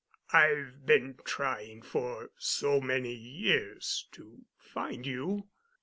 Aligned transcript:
I've 0.33 0.83
been 0.83 1.19
trying 1.25 1.83
for 1.83 2.31
so 2.39 2.81
many 2.81 3.13
years 3.13 4.07
to 4.13 4.47
find 4.57 5.05
you." 5.05 5.49